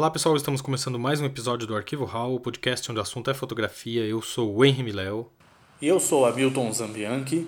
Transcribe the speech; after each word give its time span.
Olá 0.00 0.10
pessoal, 0.10 0.34
estamos 0.34 0.62
começando 0.62 0.98
mais 0.98 1.20
um 1.20 1.26
episódio 1.26 1.66
do 1.66 1.76
Arquivo 1.76 2.06
Hall, 2.06 2.34
o 2.34 2.40
podcast 2.40 2.90
onde 2.90 2.98
o 2.98 3.02
assunto 3.02 3.30
é 3.30 3.34
fotografia. 3.34 4.02
Eu 4.02 4.22
sou 4.22 4.56
o 4.56 4.64
Henry 4.64 4.82
Miléo. 4.82 5.30
E 5.78 5.86
eu 5.86 6.00
sou 6.00 6.24
Hamilton 6.24 6.72
Zambianchi. 6.72 7.46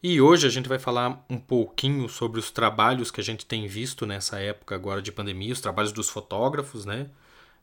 E 0.00 0.20
hoje 0.20 0.46
a 0.46 0.50
gente 0.50 0.68
vai 0.68 0.78
falar 0.78 1.26
um 1.28 1.36
pouquinho 1.36 2.08
sobre 2.08 2.38
os 2.38 2.52
trabalhos 2.52 3.10
que 3.10 3.20
a 3.20 3.24
gente 3.24 3.44
tem 3.44 3.66
visto 3.66 4.06
nessa 4.06 4.38
época 4.38 4.76
agora 4.76 5.02
de 5.02 5.10
pandemia, 5.10 5.52
os 5.52 5.60
trabalhos 5.60 5.90
dos 5.90 6.08
fotógrafos, 6.08 6.84
né? 6.84 7.10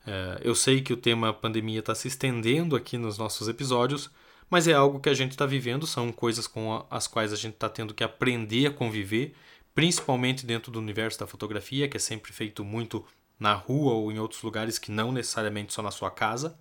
É, 0.06 0.40
eu 0.42 0.54
sei 0.54 0.82
que 0.82 0.92
o 0.92 0.96
tema 0.98 1.32
pandemia 1.32 1.78
está 1.78 1.94
se 1.94 2.08
estendendo 2.08 2.76
aqui 2.76 2.98
nos 2.98 3.16
nossos 3.16 3.48
episódios, 3.48 4.10
mas 4.50 4.68
é 4.68 4.74
algo 4.74 5.00
que 5.00 5.08
a 5.08 5.14
gente 5.14 5.30
está 5.30 5.46
vivendo, 5.46 5.86
são 5.86 6.12
coisas 6.12 6.46
com 6.46 6.84
as 6.90 7.06
quais 7.06 7.32
a 7.32 7.36
gente 7.36 7.54
está 7.54 7.70
tendo 7.70 7.94
que 7.94 8.04
aprender 8.04 8.66
a 8.66 8.70
conviver, 8.70 9.34
principalmente 9.74 10.44
dentro 10.44 10.70
do 10.70 10.78
universo 10.78 11.18
da 11.18 11.26
fotografia, 11.26 11.88
que 11.88 11.96
é 11.96 12.00
sempre 12.00 12.30
feito 12.30 12.62
muito 12.62 13.06
na 13.38 13.54
rua 13.54 13.92
ou 13.92 14.10
em 14.10 14.18
outros 14.18 14.42
lugares 14.42 14.78
que 14.78 14.90
não 14.90 15.12
necessariamente 15.12 15.72
só 15.72 15.82
na 15.82 15.90
sua 15.90 16.10
casa. 16.10 16.56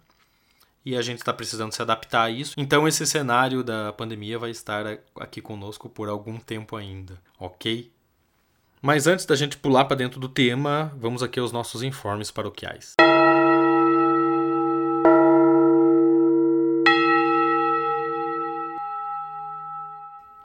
E 0.86 0.96
a 0.96 1.02
gente 1.02 1.20
está 1.20 1.34
precisando 1.34 1.74
se 1.74 1.82
adaptar 1.82 2.24
a 2.24 2.30
isso. 2.30 2.54
Então, 2.58 2.88
esse 2.88 3.06
cenário 3.06 3.64
da 3.64 3.92
pandemia 3.92 4.40
vai 4.40 4.52
estar 4.52 4.86
aqui 5.20 5.42
conosco 5.42 5.90
por 5.90 6.08
algum 6.08 6.38
tempo 6.38 6.76
ainda, 6.76 7.22
ok? 7.38 7.92
Mas 8.82 9.08
antes 9.08 9.26
da 9.26 9.36
gente 9.36 9.58
pular 9.58 9.86
para 9.86 9.98
dentro 9.98 10.20
do 10.20 10.30
tema, 10.30 10.94
vamos 10.96 11.22
aqui 11.22 11.40
aos 11.40 11.52
nossos 11.52 11.84
informes 11.84 12.32
paroquiais. 12.32 12.96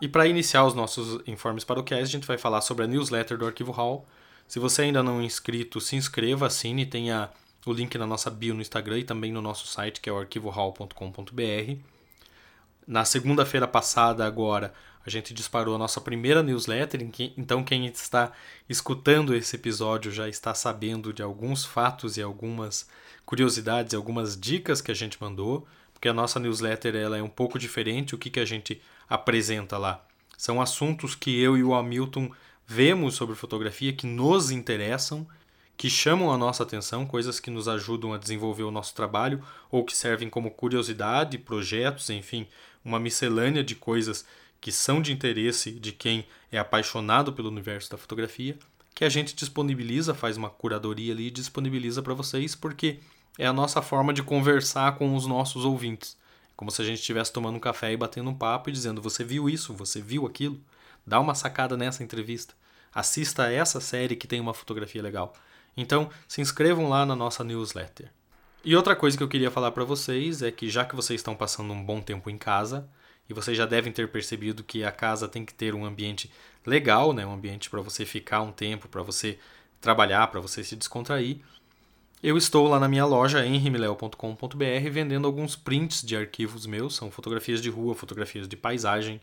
E 0.01 0.09
para 0.09 0.26
iniciar 0.26 0.64
os 0.64 0.74
nossos 0.74 1.20
informes 1.28 1.62
paroquiais, 1.62 2.09
a 2.09 2.10
gente 2.10 2.26
vai 2.26 2.37
falar 2.37 2.60
sobre 2.62 2.82
a 2.84 2.88
newsletter 2.88 3.38
do 3.38 3.46
Arquivo 3.46 3.70
Hall, 3.70 4.04
se 4.52 4.59
você 4.59 4.83
ainda 4.83 5.02
não 5.02 5.19
é 5.19 5.24
inscrito, 5.24 5.80
se 5.80 5.97
inscreva, 5.97 6.47
assine, 6.47 6.84
tenha 6.84 7.30
o 7.65 7.73
link 7.73 7.97
na 7.97 8.06
nossa 8.06 8.29
bio 8.29 8.52
no 8.52 8.60
Instagram 8.60 8.98
e 8.98 9.02
também 9.02 9.33
no 9.33 9.41
nosso 9.41 9.66
site, 9.66 9.98
que 9.98 10.10
é 10.10 10.12
o 10.12 10.19
arquivohall.com.br. 10.19 11.76
Na 12.87 13.02
segunda-feira 13.07 13.66
passada, 13.66 14.26
agora, 14.26 14.74
a 15.07 15.09
gente 15.09 15.32
disparou 15.32 15.74
a 15.74 15.79
nossa 15.79 16.02
primeira 16.02 16.43
newsletter, 16.43 17.01
então 17.35 17.65
quem 17.65 17.87
está 17.87 18.30
escutando 18.68 19.35
esse 19.35 19.57
episódio 19.57 20.13
já 20.13 20.29
está 20.29 20.52
sabendo 20.52 21.15
de 21.15 21.23
alguns 21.23 21.65
fatos 21.65 22.19
e 22.19 22.23
algumas 22.23 22.87
curiosidades, 23.24 23.95
algumas 23.95 24.38
dicas 24.38 24.82
que 24.82 24.91
a 24.91 24.95
gente 24.95 25.16
mandou, 25.19 25.66
porque 25.95 26.10
a 26.10 26.13
nossa 26.13 26.38
newsletter 26.38 26.95
ela 26.95 27.16
é 27.16 27.23
um 27.23 27.26
pouco 27.30 27.59
diferente, 27.59 28.15
o 28.15 28.19
que, 28.19 28.29
que 28.29 28.41
a 28.41 28.45
gente 28.45 28.82
apresenta 29.09 29.79
lá. 29.79 30.04
São 30.37 30.60
assuntos 30.60 31.15
que 31.15 31.41
eu 31.41 31.57
e 31.57 31.65
o 31.65 31.73
Hamilton 31.73 32.30
vemos 32.73 33.15
sobre 33.15 33.37
fotografia 33.37 33.92
que 33.92 34.06
nos 34.06 34.51
interessam, 34.51 35.26
que 35.76 35.90
chamam 35.90 36.32
a 36.32 36.38
nossa 36.38 36.62
atenção, 36.62 37.04
coisas 37.04 37.38
que 37.38 37.51
nos 37.51 37.68
ajudam 37.68 38.14
a 38.14 38.18
desenvolver 38.18 38.62
o 38.62 38.70
nosso 38.70 38.95
trabalho 38.95 39.45
ou 39.70 39.84
que 39.84 39.95
servem 39.95 40.30
como 40.30 40.51
curiosidade, 40.51 41.37
projetos, 41.37 42.09
enfim, 42.09 42.46
uma 42.82 42.98
miscelânea 42.98 43.62
de 43.62 43.74
coisas 43.74 44.24
que 44.59 44.73
são 44.73 45.02
de 45.02 45.12
interesse 45.12 45.70
de 45.70 45.92
quem 45.92 46.24
é 46.51 46.59
apaixonado 46.59 47.32
pelo 47.32 47.51
universo 47.51 47.90
da 47.90 47.98
fotografia, 47.98 48.56
que 48.95 49.04
a 49.04 49.09
gente 49.09 49.34
disponibiliza, 49.34 50.14
faz 50.14 50.38
uma 50.38 50.48
curadoria 50.48 51.12
ali 51.12 51.26
e 51.26 51.30
disponibiliza 51.30 52.01
para 52.01 52.14
vocês, 52.14 52.54
porque 52.54 53.01
é 53.38 53.46
a 53.46 53.52
nossa 53.52 53.82
forma 53.82 54.14
de 54.14 54.23
conversar 54.23 54.96
com 54.96 55.14
os 55.14 55.26
nossos 55.26 55.64
ouvintes. 55.64 56.16
Como 56.63 56.71
se 56.71 56.80
a 56.80 56.85
gente 56.85 57.01
estivesse 57.01 57.32
tomando 57.32 57.57
um 57.57 57.59
café 57.59 57.91
e 57.93 57.96
batendo 57.96 58.30
um 58.30 58.35
papo 58.37 58.71
e 58.71 58.73
dizendo: 58.73 59.02
Você 59.02 59.24
viu 59.24 59.51
isso? 59.51 59.74
Você 59.74 60.01
viu 60.01 60.24
aquilo? 60.27 60.60
Dá 61.04 61.19
uma 61.19 61.35
sacada 61.35 61.77
nessa 61.77 62.04
entrevista. 62.04 62.54
Assista 62.95 63.51
essa 63.51 63.80
série 63.80 64.15
que 64.15 64.28
tem 64.28 64.41
uma 64.41 64.54
fotografia 64.54 65.03
legal. 65.03 65.34
Então, 65.77 66.09
se 66.28 66.41
inscrevam 66.41 66.88
lá 66.88 67.04
na 67.04 67.16
nossa 67.16 67.43
newsletter. 67.43 68.12
E 68.65 68.77
outra 68.77 68.94
coisa 68.94 69.16
que 69.16 69.25
eu 69.25 69.28
queria 69.28 69.50
falar 69.50 69.72
para 69.72 69.82
vocês 69.82 70.41
é 70.41 70.53
que 70.53 70.71
já 70.71 70.84
que 70.84 70.94
vocês 70.94 71.19
estão 71.19 71.34
passando 71.34 71.72
um 71.72 71.84
bom 71.84 72.00
tempo 72.00 72.31
em 72.31 72.38
casa, 72.38 72.88
e 73.28 73.34
vocês 73.34 73.59
já 73.59 73.66
devem 73.66 73.93
ter 73.93 74.06
percebido 74.06 74.62
que 74.62 74.84
a 74.84 74.92
casa 74.92 75.26
tem 75.26 75.44
que 75.44 75.53
ter 75.53 75.75
um 75.75 75.84
ambiente 75.84 76.31
legal, 76.65 77.12
né? 77.12 77.26
um 77.26 77.34
ambiente 77.34 77.69
para 77.69 77.81
você 77.81 78.06
ficar 78.06 78.41
um 78.41 78.53
tempo, 78.53 78.88
para 78.88 79.03
você 79.03 79.36
trabalhar, 79.81 80.28
para 80.28 80.38
você 80.38 80.62
se 80.62 80.76
descontrair. 80.76 81.41
Eu 82.22 82.37
estou 82.37 82.69
lá 82.69 82.78
na 82.78 82.87
minha 82.87 83.05
loja 83.05 83.44
henrimileo.com.br 83.44 84.91
vendendo 84.93 85.27
alguns 85.27 85.56
prints 85.56 86.03
de 86.06 86.16
arquivos 86.16 86.66
meus, 86.66 86.94
são 86.94 87.10
fotografias 87.10 87.60
de 87.60 87.69
rua, 87.69 87.97
fotografias 87.97 88.47
de 88.47 88.56
paisagem, 88.56 89.21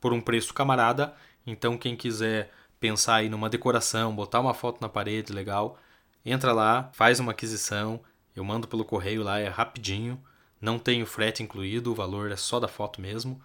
por 0.00 0.12
um 0.12 0.20
preço 0.20 0.52
camarada. 0.52 1.14
Então, 1.46 1.78
quem 1.78 1.94
quiser 1.94 2.52
pensar 2.80 3.16
aí 3.16 3.28
numa 3.28 3.48
decoração, 3.48 4.16
botar 4.16 4.40
uma 4.40 4.52
foto 4.52 4.80
na 4.80 4.88
parede 4.88 5.32
legal, 5.32 5.78
entra 6.26 6.52
lá, 6.52 6.90
faz 6.92 7.20
uma 7.20 7.30
aquisição. 7.30 8.00
Eu 8.34 8.42
mando 8.42 8.66
pelo 8.66 8.84
correio 8.84 9.22
lá, 9.22 9.38
é 9.38 9.46
rapidinho. 9.46 10.20
Não 10.60 10.76
tem 10.76 11.04
o 11.04 11.06
frete 11.06 11.44
incluído, 11.44 11.92
o 11.92 11.94
valor 11.94 12.32
é 12.32 12.36
só 12.36 12.58
da 12.58 12.66
foto 12.66 13.00
mesmo. 13.00 13.40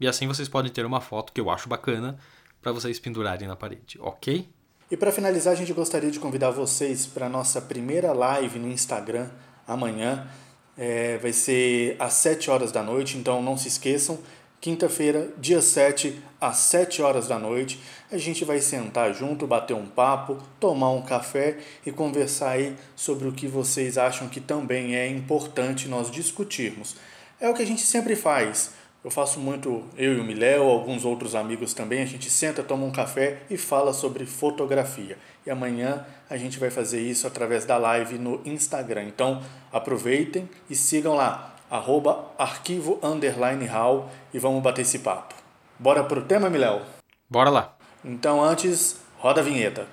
E 0.00 0.08
assim 0.08 0.26
vocês 0.26 0.48
podem 0.48 0.72
ter 0.72 0.86
uma 0.86 1.02
foto 1.02 1.34
que 1.34 1.40
eu 1.40 1.50
acho 1.50 1.68
bacana 1.68 2.18
para 2.62 2.72
vocês 2.72 2.98
pendurarem 2.98 3.46
na 3.46 3.56
parede, 3.56 3.98
ok? 4.00 4.48
E 4.92 4.96
para 4.96 5.10
finalizar, 5.10 5.54
a 5.54 5.56
gente 5.56 5.72
gostaria 5.72 6.10
de 6.10 6.20
convidar 6.20 6.50
vocês 6.50 7.06
para 7.06 7.24
a 7.24 7.28
nossa 7.30 7.62
primeira 7.62 8.12
live 8.12 8.58
no 8.58 8.70
Instagram 8.70 9.26
amanhã. 9.66 10.28
É, 10.76 11.16
vai 11.16 11.32
ser 11.32 11.96
às 11.98 12.12
7 12.12 12.50
horas 12.50 12.70
da 12.70 12.82
noite, 12.82 13.16
então 13.16 13.40
não 13.40 13.56
se 13.56 13.68
esqueçam 13.68 14.18
quinta-feira, 14.60 15.30
dia 15.38 15.62
7, 15.62 16.22
às 16.38 16.58
7 16.58 17.00
horas 17.00 17.26
da 17.26 17.38
noite. 17.38 17.80
A 18.10 18.18
gente 18.18 18.44
vai 18.44 18.60
sentar 18.60 19.14
junto, 19.14 19.46
bater 19.46 19.72
um 19.72 19.86
papo, 19.86 20.36
tomar 20.60 20.90
um 20.90 21.00
café 21.00 21.56
e 21.86 21.90
conversar 21.90 22.50
aí 22.50 22.76
sobre 22.94 23.26
o 23.26 23.32
que 23.32 23.48
vocês 23.48 23.96
acham 23.96 24.28
que 24.28 24.42
também 24.42 24.94
é 24.94 25.08
importante 25.08 25.88
nós 25.88 26.10
discutirmos. 26.10 26.96
É 27.40 27.48
o 27.48 27.54
que 27.54 27.62
a 27.62 27.66
gente 27.66 27.80
sempre 27.80 28.14
faz. 28.14 28.72
Eu 29.04 29.10
faço 29.10 29.40
muito, 29.40 29.82
eu 29.96 30.16
e 30.16 30.20
o 30.20 30.24
Miléo, 30.24 30.62
alguns 30.62 31.04
outros 31.04 31.34
amigos 31.34 31.74
também, 31.74 32.02
a 32.02 32.06
gente 32.06 32.30
senta, 32.30 32.62
toma 32.62 32.86
um 32.86 32.92
café 32.92 33.42
e 33.50 33.58
fala 33.58 33.92
sobre 33.92 34.24
fotografia. 34.24 35.18
E 35.44 35.50
amanhã 35.50 36.06
a 36.30 36.36
gente 36.36 36.56
vai 36.60 36.70
fazer 36.70 37.00
isso 37.00 37.26
através 37.26 37.64
da 37.64 37.76
live 37.76 38.16
no 38.16 38.40
Instagram. 38.44 39.02
Então 39.02 39.42
aproveitem 39.72 40.48
e 40.70 40.76
sigam 40.76 41.14
lá 41.14 41.52
arroba 41.68 42.26
arquivo 42.38 43.00
underline 43.02 43.64
hall 43.66 44.08
e 44.32 44.38
vamos 44.38 44.62
bater 44.62 44.82
esse 44.82 45.00
papo. 45.00 45.34
Bora 45.80 46.04
pro 46.04 46.22
tema, 46.22 46.48
Miléo? 46.48 46.82
Bora 47.28 47.50
lá. 47.50 47.74
Então 48.04 48.40
antes, 48.40 49.00
roda 49.18 49.40
a 49.40 49.44
vinheta. 49.44 49.88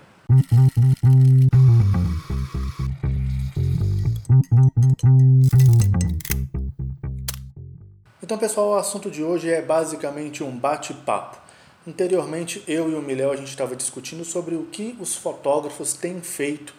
Então, 8.29 8.37
pessoal, 8.37 8.69
o 8.69 8.75
assunto 8.75 9.09
de 9.09 9.23
hoje 9.23 9.49
é 9.49 9.59
basicamente 9.59 10.43
um 10.43 10.51
bate-papo. 10.51 11.35
Anteriormente, 11.87 12.63
eu 12.67 12.87
e 12.87 12.93
o 12.93 13.01
Miléo 13.01 13.31
a 13.31 13.35
gente 13.35 13.47
estava 13.47 13.75
discutindo 13.75 14.23
sobre 14.23 14.53
o 14.53 14.65
que 14.65 14.95
os 14.99 15.15
fotógrafos 15.15 15.93
têm 15.93 16.21
feito 16.21 16.71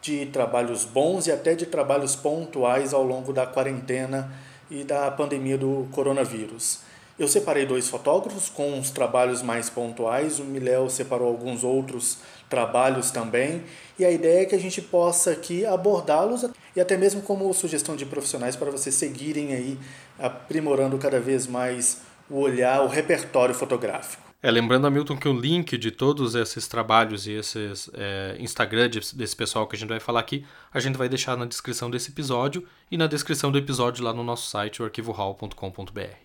de 0.00 0.24
trabalhos 0.24 0.86
bons 0.86 1.26
e 1.26 1.30
até 1.30 1.54
de 1.54 1.66
trabalhos 1.66 2.16
pontuais 2.16 2.94
ao 2.94 3.02
longo 3.02 3.34
da 3.34 3.46
quarentena 3.46 4.32
e 4.70 4.82
da 4.82 5.10
pandemia 5.10 5.58
do 5.58 5.86
coronavírus. 5.92 6.80
Eu 7.16 7.28
separei 7.28 7.64
dois 7.64 7.88
fotógrafos 7.88 8.48
com 8.48 8.78
os 8.78 8.90
trabalhos 8.90 9.40
mais 9.40 9.70
pontuais, 9.70 10.40
o 10.40 10.44
Miléo 10.44 10.90
separou 10.90 11.28
alguns 11.28 11.62
outros 11.62 12.18
trabalhos 12.50 13.12
também, 13.12 13.62
e 13.96 14.04
a 14.04 14.10
ideia 14.10 14.42
é 14.42 14.44
que 14.44 14.54
a 14.54 14.58
gente 14.58 14.82
possa 14.82 15.30
aqui 15.30 15.64
abordá-los 15.64 16.44
e 16.74 16.80
até 16.80 16.96
mesmo 16.96 17.22
como 17.22 17.52
sugestão 17.54 17.94
de 17.94 18.04
profissionais 18.04 18.56
para 18.56 18.70
vocês 18.70 18.96
seguirem 18.96 19.54
aí 19.54 19.78
aprimorando 20.18 20.98
cada 20.98 21.20
vez 21.20 21.46
mais 21.46 22.02
o 22.28 22.40
olhar, 22.40 22.82
o 22.82 22.88
repertório 22.88 23.54
fotográfico. 23.54 24.24
É, 24.42 24.50
lembrando, 24.50 24.86
Hamilton, 24.86 25.16
que 25.16 25.28
o 25.28 25.32
link 25.32 25.78
de 25.78 25.90
todos 25.90 26.34
esses 26.34 26.68
trabalhos 26.68 27.26
e 27.26 27.32
esses 27.32 27.88
é, 27.94 28.36
Instagram 28.38 28.90
desse 29.14 29.34
pessoal 29.34 29.66
que 29.66 29.74
a 29.74 29.78
gente 29.78 29.88
vai 29.88 30.00
falar 30.00 30.20
aqui, 30.20 30.44
a 30.72 30.80
gente 30.80 30.98
vai 30.98 31.08
deixar 31.08 31.36
na 31.36 31.46
descrição 31.46 31.88
desse 31.88 32.10
episódio 32.10 32.66
e 32.90 32.98
na 32.98 33.06
descrição 33.06 33.50
do 33.50 33.56
episódio 33.56 34.04
lá 34.04 34.12
no 34.12 34.22
nosso 34.22 34.50
site, 34.50 34.82
o 34.82 34.84
arquivohall.com.br. 34.84 36.23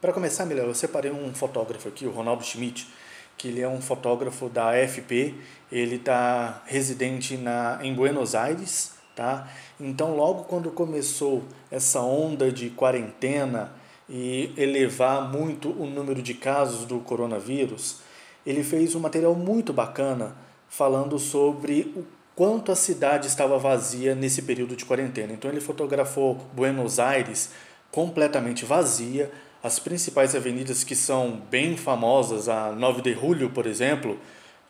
Para 0.00 0.12
começar, 0.12 0.46
Mila, 0.46 0.60
eu 0.60 0.74
separei 0.74 1.10
um 1.10 1.34
fotógrafo 1.34 1.88
aqui, 1.88 2.06
o 2.06 2.10
Ronaldo 2.10 2.44
Schmidt, 2.44 2.88
que 3.36 3.48
ele 3.48 3.60
é 3.60 3.68
um 3.68 3.80
fotógrafo 3.80 4.48
da 4.48 4.70
AFP, 4.70 5.34
ele 5.70 5.96
está 5.96 6.62
residente 6.66 7.36
na, 7.36 7.78
em 7.82 7.94
Buenos 7.94 8.34
Aires, 8.34 8.92
tá? 9.14 9.48
Então, 9.80 10.14
logo 10.16 10.44
quando 10.44 10.70
começou 10.70 11.44
essa 11.70 12.00
onda 12.00 12.50
de 12.52 12.70
quarentena, 12.70 13.72
e 14.08 14.52
elevar 14.56 15.30
muito 15.30 15.70
o 15.70 15.86
número 15.86 16.22
de 16.22 16.32
casos 16.32 16.86
do 16.86 16.98
coronavírus, 17.00 17.98
ele 18.46 18.64
fez 18.64 18.94
um 18.94 19.00
material 19.00 19.34
muito 19.34 19.72
bacana 19.72 20.34
falando 20.68 21.18
sobre 21.18 21.92
o 21.94 22.04
quanto 22.34 22.72
a 22.72 22.76
cidade 22.76 23.26
estava 23.26 23.58
vazia 23.58 24.14
nesse 24.14 24.42
período 24.42 24.74
de 24.74 24.84
quarentena. 24.84 25.32
Então 25.32 25.50
ele 25.50 25.60
fotografou 25.60 26.38
Buenos 26.54 26.98
Aires 26.98 27.50
completamente 27.90 28.64
vazia, 28.64 29.30
as 29.62 29.78
principais 29.78 30.34
avenidas 30.34 30.84
que 30.84 30.94
são 30.94 31.42
bem 31.50 31.76
famosas, 31.76 32.48
a 32.48 32.72
9 32.72 33.02
de 33.02 33.12
Julho, 33.14 33.50
por 33.50 33.66
exemplo, 33.66 34.18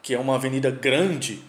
que 0.02 0.14
é 0.14 0.19
uma 0.19 0.37
avenida 0.37 0.70
grande, 0.70 1.43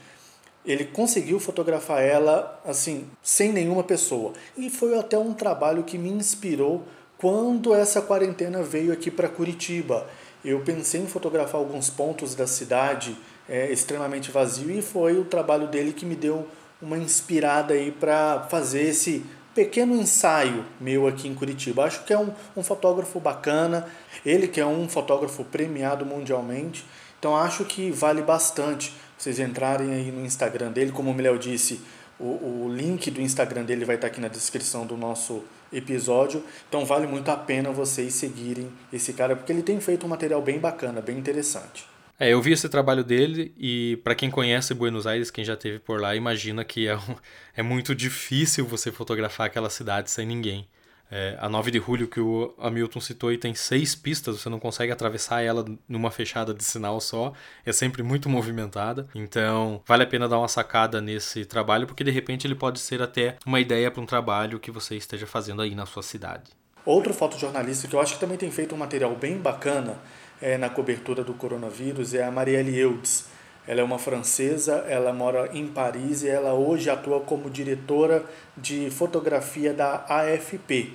ele 0.65 0.86
conseguiu 0.86 1.39
fotografar 1.39 2.03
ela 2.03 2.62
assim, 2.65 3.07
sem 3.24 3.51
nenhuma 3.51 3.83
pessoa. 3.83 4.33
E 4.57 4.69
foi 4.69 4.97
até 4.97 5.18
um 5.18 5.33
trabalho 5.33 5.83
que 5.83 5.97
me 5.97 6.09
inspirou 6.09 6.83
quando 7.18 7.74
essa 7.74 8.01
quarentena 8.01 8.62
veio 8.62 8.91
aqui 8.91 9.09
para 9.09 9.30
Curitiba. 9.30 10.07
Eu 10.44 10.62
pensei 10.62 11.01
em 11.01 11.07
fotografar 11.07 11.59
alguns 11.59 11.89
pontos 11.89 12.36
da 12.36 12.47
cidade 12.47 13.18
é, 13.47 13.71
extremamente 13.71 14.31
vazio 14.31 14.69
e 14.69 14.81
foi 14.81 15.18
o 15.18 15.25
trabalho 15.25 15.68
dele 15.68 15.91
que 15.91 16.06
me 16.06 16.15
deu 16.15 16.47
uma 16.81 16.97
inspirada 16.97 17.74
aí 17.74 17.91
para 17.91 18.47
fazer 18.50 18.83
esse 18.83 19.25
pequeno 19.54 19.96
ensaio 19.96 20.66
meu 20.80 21.07
aqui 21.07 21.28
em 21.28 21.34
Curitiba. 21.34 21.86
Acho 21.86 22.04
que 22.04 22.13
é 22.13 22.18
um, 22.18 22.31
um 22.56 22.63
fotógrafo 22.63 23.19
bacana, 23.19 23.88
ele 24.25 24.48
que 24.48 24.60
é 24.60 24.66
um 24.66 24.88
fotógrafo 24.88 25.44
premiado 25.44 26.06
mundialmente, 26.06 26.86
então 27.19 27.36
acho 27.36 27.66
que 27.66 27.92
vale 27.92 28.22
bastante 28.22 28.94
vocês 29.18 29.40
entrarem 29.40 29.92
aí 29.92 30.12
no 30.12 30.25
Instagram 30.25 30.72
dele, 30.72 30.92
como 30.92 31.12
o 31.12 31.13
Miléo 31.13 31.38
disse, 31.38 31.81
o, 32.18 32.66
o 32.66 32.74
link 32.74 33.12
do 33.12 33.22
Instagram 33.22 33.63
dele 33.63 33.84
vai 33.84 33.96
estar 33.96 34.07
aqui 34.07 34.22
na 34.22 34.28
descrição 34.28 34.86
do 34.86 34.96
nosso 34.96 35.44
episódio. 35.72 36.44
Então 36.68 36.86
vale 36.86 37.07
muito 37.07 37.30
a 37.30 37.38
pena 37.38 37.72
vocês 37.72 38.13
seguirem 38.13 38.72
esse 38.92 39.13
cara, 39.13 39.36
porque 39.36 39.51
ele 39.51 39.63
tem 39.63 39.80
feito 39.80 40.06
um 40.06 40.10
material 40.10 40.42
bem 40.42 40.60
bacana, 40.60 41.01
bem 41.01 41.18
interessante. 41.18 41.86
É, 42.19 42.33
eu 42.33 42.42
vi 42.42 42.51
esse 42.51 42.68
trabalho 42.68 43.01
dele 43.01 43.54
e 43.57 43.98
para 44.04 44.13
quem 44.13 44.30
conhece 44.30 44.74
Buenos 44.74 45.07
Aires, 45.07 45.31
quem 45.31 45.45
já 45.45 45.56
teve 45.56 45.80
por 45.80 46.01
lá, 46.01 46.13
imagina 46.13 46.66
que 46.66 46.86
é, 46.86 46.98
um, 46.98 47.16
é 47.56 47.63
muito 47.63 47.95
difícil 47.95 48.66
você 48.66 48.92
fotografar 48.92 49.48
aquela 49.48 49.69
cidade 49.69 50.12
sem 50.12 50.27
ninguém. 50.27 50.68
É, 51.10 51.38
a 51.39 51.50
9 51.50 51.71
de 51.71 51.80
julho 51.80 52.07
que 52.07 52.19
o 52.19 52.54
Hamilton 52.60 53.00
citou 53.00 53.31
e 53.31 53.38
tem 53.38 53.56
seis 53.56 53.95
pistas, 53.95 54.39
você 54.39 54.50
não 54.50 54.60
consegue 54.60 54.92
atravessar 54.92 55.42
ela 55.42 55.66
numa 55.88 56.12
fechada 56.12 56.54
de 56.54 56.63
sinal 56.63 57.00
só, 57.00 57.33
é 57.66 57.71
sempre 57.71 58.04
muito 58.04 58.27
movimentada. 58.30 59.07
Então, 59.15 59.81
vale 59.88 60.04
a 60.04 60.07
pena 60.07 60.27
dar 60.27 60.39
uma 60.39 60.50
sacada 60.50 61.00
nesse 61.00 61.45
trabalho, 61.45 61.88
porque 61.88 62.04
de 62.04 62.12
repente 62.12 62.45
ele 62.45 62.54
pode 62.54 62.80
ser 62.80 63.01
até 63.01 63.38
uma 63.45 63.62
ideia 63.62 63.89
para 63.89 64.04
um 64.04 64.06
trabalho 64.06 64.60
que 64.60 64.69
você 64.69 64.98
esteja 64.98 65.25
fazendo 65.25 65.62
aí 65.62 65.74
na 65.74 65.86
sua 65.86 66.04
cidade. 66.04 66.51
Outro 66.86 67.13
fotojornalista 67.13 67.88
que 67.88 67.95
eu 67.95 68.01
acho 68.01 68.15
que 68.15 68.19
também 68.19 68.38
tem 68.38 68.51
feito 68.51 68.75
um 68.75 68.77
material 68.77 69.15
bem 69.15 69.38
bacana 69.38 69.98
é, 70.41 70.57
na 70.57 70.69
cobertura 70.69 71.24
do 71.24 71.33
coronavírus 71.33 72.13
é 72.13 72.24
a 72.24 72.31
Marielle 72.31 72.77
Eudes. 72.77 73.25
Ela 73.68 73.81
é 73.81 73.83
uma 73.83 74.00
francesa, 74.00 74.86
ela 74.88 75.13
mora 75.13 75.50
em 75.53 75.68
Paris 75.68 76.24
e 76.24 76.30
ela 76.30 76.53
hoje 76.53 76.89
atua 76.89 77.19
como 77.21 77.50
diretora 77.50 78.25
de 78.57 78.89
fotografia 78.89 79.74
da 79.74 80.06
AFP. 80.07 80.94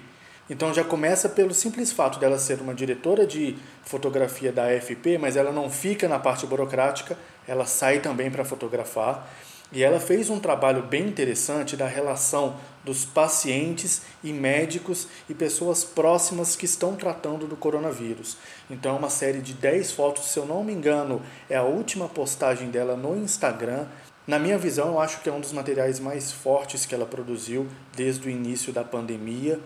Então 0.49 0.75
já 0.75 0.85
começa 0.85 1.29
pelo 1.29 1.55
simples 1.55 1.93
fato 1.93 2.19
dela 2.19 2.39
ser 2.39 2.61
uma 2.61 2.75
diretora 2.75 3.27
de 3.27 3.57
fotografia 3.83 4.53
da 4.53 4.67
AFP, 4.67 5.17
mas 5.19 5.37
ela 5.37 5.53
não 5.53 5.71
fica 5.71 6.07
na 6.09 6.19
parte 6.19 6.47
burocrática, 6.47 7.17
ela 7.47 7.65
sai 7.65 8.01
também 8.01 8.31
para 8.31 8.45
fotografar. 8.45 9.27
E 9.73 9.83
ela 9.83 9.99
fez 9.99 10.31
um 10.31 10.39
trabalho 10.39 10.83
bem 10.83 11.07
interessante 11.07 11.77
da 11.77 11.87
relação 11.87 12.57
dos 12.85 13.05
pacientes 13.05 14.03
e 14.23 14.33
médicos 14.33 15.09
e 15.29 15.35
pessoas 15.35 15.83
próximas 15.83 16.55
que 16.55 16.67
estão 16.67 16.95
tratando 16.95 17.47
do 17.47 17.57
coronavírus. 17.57 18.37
Então, 18.71 18.95
é 18.95 18.99
uma 18.99 19.11
série 19.11 19.41
de 19.41 19.55
10 19.55 19.93
fotos, 19.93 20.27
se 20.27 20.39
eu 20.39 20.47
não 20.47 20.63
me 20.63 20.73
engano, 20.73 21.23
é 21.49 21.57
a 21.57 21.63
última 21.63 22.09
postagem 22.09 22.71
dela 22.71 22.95
no 22.95 23.17
Instagram. 23.17 23.87
Na 24.27 24.39
minha 24.39 24.59
visão, 24.59 24.89
eu 24.89 25.01
acho 25.01 25.21
que 25.21 25.29
é 25.29 25.33
um 25.33 25.41
dos 25.41 25.53
materiais 25.53 25.99
mais 25.99 26.31
fortes 26.31 26.87
que 26.87 26.95
ela 26.95 27.07
produziu 27.07 27.67
desde 27.97 28.29
o 28.29 28.31
início 28.31 28.73
da 28.73 28.85
pandemia. 28.85 29.59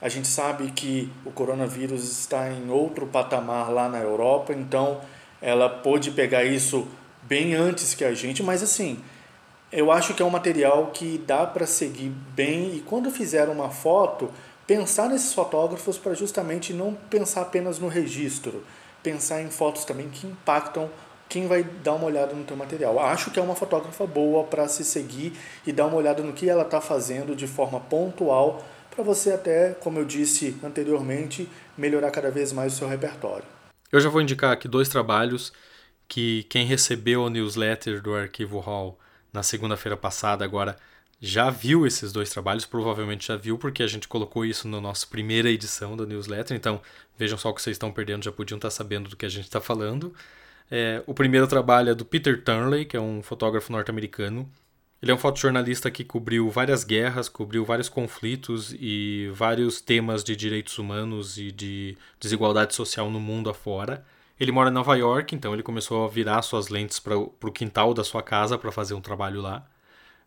A 0.00 0.08
gente 0.08 0.28
sabe 0.28 0.70
que 0.70 1.10
o 1.24 1.32
coronavírus 1.32 2.04
está 2.04 2.50
em 2.50 2.70
outro 2.70 3.06
patamar 3.06 3.72
lá 3.72 3.88
na 3.88 3.98
Europa, 3.98 4.52
então 4.52 5.00
ela 5.42 5.68
pôde 5.68 6.10
pegar 6.12 6.44
isso 6.44 6.86
bem 7.22 7.54
antes 7.54 7.94
que 7.94 8.04
a 8.04 8.14
gente, 8.14 8.42
mas 8.42 8.62
assim, 8.62 9.02
eu 9.70 9.92
acho 9.92 10.14
que 10.14 10.22
é 10.22 10.24
um 10.24 10.30
material 10.30 10.90
que 10.92 11.18
dá 11.26 11.46
para 11.46 11.66
seguir 11.66 12.10
bem 12.34 12.76
e 12.76 12.80
quando 12.80 13.10
fizer 13.10 13.48
uma 13.48 13.68
foto, 13.68 14.30
pensar 14.66 15.08
nesses 15.08 15.32
fotógrafos 15.32 15.98
para 15.98 16.14
justamente 16.14 16.72
não 16.72 16.94
pensar 16.94 17.42
apenas 17.42 17.78
no 17.78 17.88
registro, 17.88 18.64
pensar 19.02 19.42
em 19.42 19.50
fotos 19.50 19.84
também 19.84 20.08
que 20.08 20.26
impactam 20.26 20.90
quem 21.28 21.46
vai 21.46 21.62
dar 21.62 21.94
uma 21.94 22.06
olhada 22.06 22.34
no 22.34 22.44
teu 22.44 22.56
material. 22.56 22.98
Acho 22.98 23.30
que 23.30 23.38
é 23.38 23.42
uma 23.42 23.54
fotógrafa 23.54 24.06
boa 24.06 24.44
para 24.44 24.66
se 24.66 24.82
seguir 24.82 25.34
e 25.66 25.72
dar 25.72 25.86
uma 25.86 25.96
olhada 25.96 26.22
no 26.22 26.32
que 26.32 26.48
ela 26.48 26.62
está 26.62 26.80
fazendo 26.80 27.36
de 27.36 27.46
forma 27.46 27.78
pontual 27.78 28.64
para 28.90 29.04
você 29.04 29.32
até, 29.32 29.74
como 29.74 29.98
eu 29.98 30.04
disse 30.04 30.56
anteriormente, 30.64 31.48
melhorar 31.76 32.10
cada 32.10 32.30
vez 32.30 32.52
mais 32.52 32.72
o 32.72 32.76
seu 32.76 32.88
repertório. 32.88 33.44
Eu 33.92 34.00
já 34.00 34.08
vou 34.08 34.22
indicar 34.22 34.52
aqui 34.52 34.66
dois 34.66 34.88
trabalhos 34.88 35.52
que 36.08 36.44
quem 36.44 36.64
recebeu 36.64 37.26
a 37.26 37.30
newsletter 37.30 38.00
do 38.00 38.14
Arquivo 38.14 38.58
Hall 38.60 38.98
na 39.38 39.42
segunda-feira 39.44 39.96
passada 39.96 40.44
agora 40.44 40.76
já 41.20 41.48
viu 41.48 41.86
esses 41.86 42.12
dois 42.12 42.28
trabalhos, 42.28 42.66
provavelmente 42.66 43.28
já 43.28 43.36
viu, 43.36 43.56
porque 43.56 43.82
a 43.82 43.86
gente 43.86 44.08
colocou 44.08 44.44
isso 44.44 44.68
na 44.68 44.80
nossa 44.80 45.06
primeira 45.06 45.48
edição 45.48 45.96
da 45.96 46.04
newsletter, 46.04 46.56
então 46.56 46.80
vejam 47.16 47.38
só 47.38 47.50
o 47.50 47.54
que 47.54 47.62
vocês 47.62 47.74
estão 47.74 47.92
perdendo, 47.92 48.24
já 48.24 48.32
podiam 48.32 48.56
estar 48.56 48.70
sabendo 48.70 49.08
do 49.08 49.16
que 49.16 49.26
a 49.26 49.28
gente 49.28 49.44
está 49.44 49.60
falando. 49.60 50.12
É, 50.70 51.02
o 51.06 51.14
primeiro 51.14 51.46
trabalho 51.46 51.90
é 51.90 51.94
do 51.94 52.04
Peter 52.04 52.42
Turnley, 52.42 52.84
que 52.84 52.96
é 52.96 53.00
um 53.00 53.22
fotógrafo 53.22 53.72
norte-americano. 53.72 54.48
Ele 55.00 55.12
é 55.12 55.14
um 55.14 55.18
fotojornalista 55.18 55.88
que 55.90 56.04
cobriu 56.04 56.50
várias 56.50 56.82
guerras, 56.82 57.28
cobriu 57.28 57.64
vários 57.64 57.88
conflitos 57.88 58.74
e 58.78 59.30
vários 59.32 59.80
temas 59.80 60.24
de 60.24 60.34
direitos 60.34 60.78
humanos 60.78 61.38
e 61.38 61.52
de 61.52 61.96
desigualdade 62.20 62.74
social 62.74 63.08
no 63.08 63.20
mundo 63.20 63.48
afora. 63.48 64.04
Ele 64.38 64.52
mora 64.52 64.70
em 64.70 64.72
Nova 64.72 64.96
York, 64.96 65.34
então 65.34 65.52
ele 65.52 65.62
começou 65.62 66.04
a 66.04 66.08
virar 66.08 66.42
suas 66.42 66.68
lentes 66.68 67.00
para 67.00 67.16
o 67.16 67.52
quintal 67.52 67.92
da 67.92 68.04
sua 68.04 68.22
casa 68.22 68.56
para 68.56 68.70
fazer 68.70 68.94
um 68.94 69.00
trabalho 69.00 69.40
lá. 69.40 69.66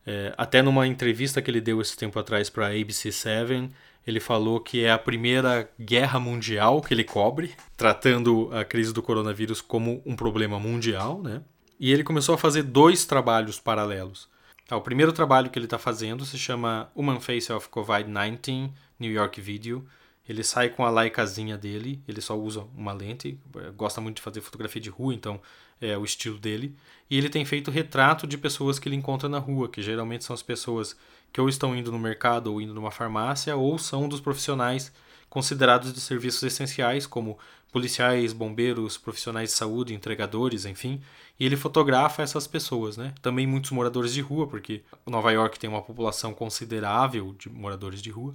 É, 0.06 0.34
até 0.38 0.62
numa 0.62 0.88
entrevista 0.88 1.42
que 1.42 1.50
ele 1.50 1.62
deu 1.62 1.80
esse 1.80 1.96
tempo 1.96 2.18
atrás 2.19 2.50
para 2.50 2.68
a 2.68 2.72
ABC7, 2.72 3.69
ele 4.06 4.19
falou 4.19 4.60
que 4.60 4.84
é 4.84 4.92
a 4.92 4.98
primeira 4.98 5.69
guerra 5.80 6.19
mundial 6.19 6.81
que 6.81 6.94
ele 6.94 7.04
cobre, 7.04 7.56
tratando 7.78 8.50
a 8.52 8.66
crise 8.66 8.94
do 8.94 9.02
coronavírus 9.02 9.62
como 9.62 10.02
um 10.06 10.16
problema 10.16 10.60
mundial, 10.60 11.22
né? 11.22 11.42
E 11.80 11.92
ele 11.92 12.04
começou 12.04 12.36
a 12.36 12.38
fazer 12.38 12.63
dois 12.63 13.06
trabalhos 13.06 13.60
paralelos. 13.60 14.28
Tá, 14.68 14.75
o 14.78 14.81
primeiro 14.81 15.12
trabalho 15.12 15.50
que 15.50 15.58
ele 15.58 15.66
está 15.66 15.78
fazendo 15.78 16.25
se 16.25 16.38
chama 16.38 16.90
Human 16.96 17.19
Face 17.19 17.52
of 17.52 17.69
COVID-19 17.69 18.72
New 19.00 19.12
York 19.12 19.42
Video. 19.42 19.86
Ele 20.31 20.45
sai 20.45 20.69
com 20.69 20.86
a 20.86 20.89
Leicazinha 20.89 21.57
dele, 21.57 22.01
ele 22.07 22.22
só 22.22 22.39
usa 22.39 22.66
uma 22.74 22.94
lente, 22.94 23.38
eh, 23.57 23.72
gosta 23.75 24.00
muito 24.00 24.16
de 24.16 24.22
fazer 24.22 24.39
fotografia 24.39 24.81
de 24.81 24.89
rua, 24.89 25.13
então 25.13 25.42
é 25.81 25.98
o 25.98 26.06
estilo 26.06 26.38
dele. 26.38 26.74
E 27.10 27.18
ele 27.18 27.28
tem 27.28 27.44
feito 27.44 27.69
retrato 27.69 28.25
de 28.25 28.38
pessoas 28.38 28.80
que 28.80 28.88
ele 28.88 28.95
encontra 28.95 29.28
na 29.28 29.39
rua, 29.39 29.68
que 29.68 29.81
geralmente 29.81 30.24
são 30.24 30.33
as 30.33 30.42
pessoas 30.42 30.95
que 31.33 31.42
ou 31.42 31.50
estão 31.50 31.75
indo 31.75 31.92
no 31.92 32.00
mercado 32.00 32.48
ou 32.48 32.62
indo 32.62 32.74
numa 32.74 32.92
farmácia, 32.92 33.58
ou 33.58 33.77
são 33.77 34.08
dos 34.08 34.22
profissionais 34.22 34.94
considerados 35.29 35.91
de 35.91 36.00
serviços 36.00 36.44
essenciais, 36.44 37.05
como 37.05 37.38
policiais, 37.70 38.32
bombeiros, 38.32 38.98
profissionais 38.98 39.50
de 39.50 39.55
saúde, 39.58 39.94
entregadores, 39.94 40.63
enfim. 40.63 41.01
E 41.38 41.46
ele 41.46 41.58
fotografa 41.58 42.24
essas 42.24 42.48
pessoas, 42.48 42.96
né? 42.96 43.13
Também 43.22 43.46
muitos 43.46 43.72
moradores 43.72 44.13
de 44.13 44.22
rua, 44.22 44.48
porque 44.48 44.82
Nova 45.05 45.32
York 45.32 45.60
tem 45.60 45.70
uma 45.70 45.82
população 45.82 46.34
considerável 46.34 47.36
de 47.38 47.50
moradores 47.50 48.01
de 48.01 48.10
rua. 48.10 48.34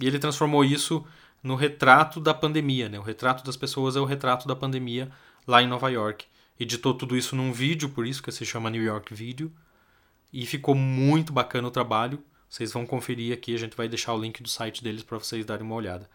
E 0.00 0.06
ele 0.06 0.18
transformou 0.18 0.64
isso 0.64 1.04
no 1.42 1.54
retrato 1.54 2.20
da 2.20 2.34
pandemia, 2.34 2.88
né? 2.88 2.98
O 2.98 3.02
retrato 3.02 3.44
das 3.44 3.56
pessoas 3.56 3.96
é 3.96 4.00
o 4.00 4.04
retrato 4.04 4.46
da 4.46 4.56
pandemia 4.56 5.10
lá 5.46 5.62
em 5.62 5.66
Nova 5.66 5.88
York. 5.90 6.26
Editou 6.58 6.94
tudo 6.94 7.16
isso 7.16 7.36
num 7.36 7.52
vídeo, 7.52 7.88
por 7.88 8.06
isso 8.06 8.22
que 8.22 8.32
se 8.32 8.44
chama 8.44 8.70
New 8.70 8.82
York 8.82 9.14
Video. 9.14 9.52
E 10.32 10.44
ficou 10.44 10.74
muito 10.74 11.32
bacana 11.32 11.68
o 11.68 11.70
trabalho. 11.70 12.22
Vocês 12.48 12.72
vão 12.72 12.86
conferir 12.86 13.32
aqui, 13.32 13.54
a 13.54 13.58
gente 13.58 13.76
vai 13.76 13.88
deixar 13.88 14.14
o 14.14 14.20
link 14.20 14.42
do 14.42 14.48
site 14.48 14.82
deles 14.82 15.02
para 15.02 15.18
vocês 15.18 15.44
darem 15.44 15.64
uma 15.64 15.74
olhada. 15.74 16.08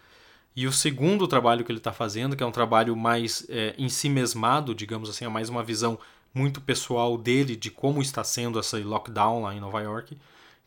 E 0.55 0.67
o 0.67 0.71
segundo 0.71 1.27
trabalho 1.27 1.63
que 1.63 1.71
ele 1.71 1.79
está 1.79 1.91
fazendo, 1.91 2.35
que 2.35 2.43
é 2.43 2.45
um 2.45 2.51
trabalho 2.51 2.95
mais 2.95 3.45
é, 3.49 3.73
em 3.77 3.89
si 3.89 4.09
mesmado, 4.09 4.75
digamos 4.75 5.09
assim, 5.09 5.25
é 5.25 5.29
mais 5.29 5.49
uma 5.49 5.63
visão 5.63 5.97
muito 6.33 6.61
pessoal 6.61 7.17
dele 7.17 7.55
de 7.55 7.71
como 7.71 8.01
está 8.01 8.23
sendo 8.23 8.59
essa 8.59 8.77
lockdown 8.77 9.43
lá 9.43 9.55
em 9.55 9.59
Nova 9.59 9.81
York, 9.81 10.17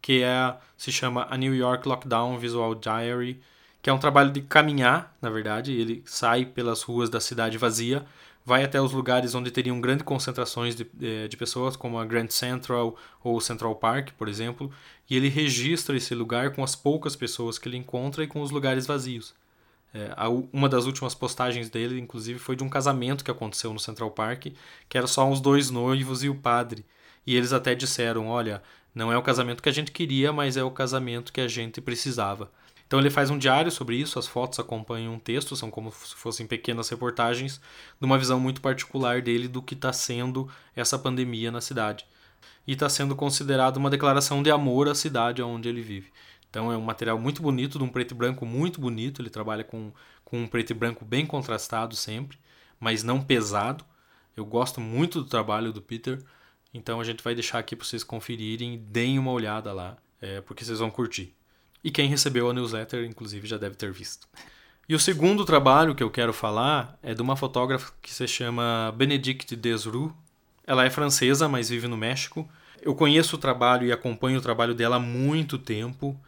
que 0.00 0.22
é 0.22 0.56
se 0.76 0.92
chama 0.92 1.26
a 1.30 1.36
New 1.36 1.54
York 1.54 1.86
Lockdown 1.86 2.38
Visual 2.38 2.74
Diary, 2.74 3.40
que 3.86 3.90
é 3.90 3.92
um 3.92 3.98
trabalho 3.98 4.32
de 4.32 4.40
caminhar, 4.40 5.16
na 5.22 5.30
verdade, 5.30 5.72
ele 5.72 6.02
sai 6.04 6.44
pelas 6.44 6.82
ruas 6.82 7.08
da 7.08 7.20
cidade 7.20 7.56
vazia, 7.56 8.04
vai 8.44 8.64
até 8.64 8.80
os 8.80 8.90
lugares 8.90 9.32
onde 9.32 9.48
teriam 9.48 9.80
grandes 9.80 10.04
concentrações 10.04 10.74
de, 10.74 10.84
eh, 11.00 11.28
de 11.28 11.36
pessoas, 11.36 11.76
como 11.76 11.96
a 11.96 12.04
Grand 12.04 12.28
Central 12.28 12.96
ou 13.22 13.40
Central 13.40 13.76
Park, 13.76 14.08
por 14.18 14.26
exemplo, 14.26 14.72
e 15.08 15.14
ele 15.14 15.28
registra 15.28 15.96
esse 15.96 16.16
lugar 16.16 16.50
com 16.52 16.64
as 16.64 16.74
poucas 16.74 17.14
pessoas 17.14 17.60
que 17.60 17.68
ele 17.68 17.76
encontra 17.76 18.24
e 18.24 18.26
com 18.26 18.42
os 18.42 18.50
lugares 18.50 18.88
vazios. 18.88 19.32
É, 19.94 20.10
uma 20.52 20.68
das 20.68 20.86
últimas 20.86 21.14
postagens 21.14 21.70
dele, 21.70 22.00
inclusive, 22.00 22.40
foi 22.40 22.56
de 22.56 22.64
um 22.64 22.68
casamento 22.68 23.22
que 23.22 23.30
aconteceu 23.30 23.72
no 23.72 23.78
Central 23.78 24.10
Park, 24.10 24.46
que 24.88 24.98
era 24.98 25.06
só 25.06 25.30
os 25.30 25.40
dois 25.40 25.70
noivos 25.70 26.24
e 26.24 26.28
o 26.28 26.34
padre. 26.34 26.84
E 27.24 27.36
eles 27.36 27.52
até 27.52 27.72
disseram: 27.72 28.26
olha, 28.26 28.64
não 28.92 29.12
é 29.12 29.16
o 29.16 29.22
casamento 29.22 29.62
que 29.62 29.68
a 29.68 29.72
gente 29.72 29.92
queria, 29.92 30.32
mas 30.32 30.56
é 30.56 30.64
o 30.64 30.72
casamento 30.72 31.32
que 31.32 31.40
a 31.40 31.46
gente 31.46 31.80
precisava. 31.80 32.50
Então 32.86 33.00
ele 33.00 33.10
faz 33.10 33.30
um 33.30 33.38
diário 33.38 33.70
sobre 33.70 33.96
isso, 33.96 34.18
as 34.18 34.28
fotos 34.28 34.60
acompanham 34.60 35.14
um 35.14 35.18
texto, 35.18 35.56
são 35.56 35.70
como 35.70 35.90
se 35.90 36.14
fossem 36.14 36.46
pequenas 36.46 36.88
reportagens 36.88 37.60
de 38.00 38.06
uma 38.06 38.18
visão 38.18 38.38
muito 38.38 38.60
particular 38.60 39.20
dele 39.20 39.48
do 39.48 39.60
que 39.60 39.74
está 39.74 39.92
sendo 39.92 40.48
essa 40.74 40.98
pandemia 40.98 41.50
na 41.50 41.60
cidade. 41.60 42.06
e 42.66 42.72
está 42.72 42.88
sendo 42.88 43.14
considerado 43.16 43.76
uma 43.76 43.90
declaração 43.90 44.42
de 44.42 44.50
amor 44.50 44.88
à 44.88 44.94
cidade 44.94 45.42
onde 45.42 45.68
ele 45.68 45.82
vive. 45.82 46.12
Então 46.50 46.72
é 46.72 46.76
um 46.76 46.82
material 46.82 47.18
muito 47.18 47.42
bonito, 47.42 47.78
de 47.78 47.84
um 47.84 47.88
preto 47.88 48.12
e 48.12 48.14
branco 48.14 48.46
muito 48.46 48.80
bonito. 48.80 49.20
Ele 49.22 49.30
trabalha 49.30 49.62
com, 49.64 49.92
com 50.24 50.42
um 50.42 50.48
preto 50.48 50.70
e 50.70 50.74
branco 50.74 51.04
bem 51.04 51.26
contrastado 51.26 51.94
sempre, 51.94 52.38
mas 52.80 53.02
não 53.02 53.22
pesado. 53.22 53.84
Eu 54.36 54.44
gosto 54.44 54.80
muito 54.80 55.22
do 55.22 55.28
trabalho 55.28 55.72
do 55.72 55.82
Peter, 55.82 56.22
então 56.74 57.00
a 57.00 57.04
gente 57.04 57.22
vai 57.22 57.34
deixar 57.34 57.58
aqui 57.58 57.76
para 57.76 57.86
vocês 57.86 58.04
conferirem, 58.04 58.78
deem 58.78 59.18
uma 59.18 59.30
olhada 59.32 59.72
lá, 59.72 59.96
é, 60.20 60.40
porque 60.40 60.64
vocês 60.64 60.78
vão 60.78 60.90
curtir. 60.90 61.35
E 61.86 61.90
quem 61.92 62.08
recebeu 62.08 62.50
a 62.50 62.52
newsletter, 62.52 63.04
inclusive, 63.04 63.46
já 63.46 63.56
deve 63.56 63.76
ter 63.76 63.92
visto. 63.92 64.26
E 64.88 64.94
o 64.96 64.98
segundo 64.98 65.44
trabalho 65.44 65.94
que 65.94 66.02
eu 66.02 66.10
quero 66.10 66.32
falar 66.32 66.98
é 67.00 67.14
de 67.14 67.22
uma 67.22 67.36
fotógrafa 67.36 67.92
que 68.02 68.12
se 68.12 68.26
chama 68.26 68.92
Benedicte 68.96 69.54
Desrue. 69.54 70.10
Ela 70.66 70.84
é 70.84 70.90
francesa, 70.90 71.48
mas 71.48 71.68
vive 71.68 71.86
no 71.86 71.96
México. 71.96 72.50
Eu 72.82 72.92
conheço 72.92 73.36
o 73.36 73.38
trabalho 73.38 73.86
e 73.86 73.92
acompanho 73.92 74.40
o 74.40 74.42
trabalho 74.42 74.74
dela 74.74 74.96
há 74.96 74.98
muito 74.98 75.58
tempo. 75.58 76.20